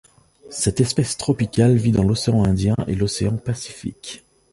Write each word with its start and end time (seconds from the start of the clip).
Cette 0.49 0.81
espèce 0.81 1.15
tropicale 1.15 1.75
vit 1.75 1.91
dans 1.91 2.01
l’océan 2.01 2.43
Indien 2.43 2.73
et 2.87 2.95
l’océan 2.95 3.37
Pacifique. 3.37 4.25